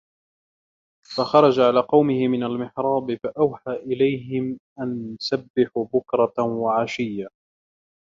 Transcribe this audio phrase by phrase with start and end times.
[1.17, 7.27] فَخَرَجَ عَلَى قَوْمِهِ مِنَ الْمِحْرَابِ فَأَوْحَى إِلَيْهِمْ أَنْ سَبِّحُوا بُكْرَةً وَعَشِيًّا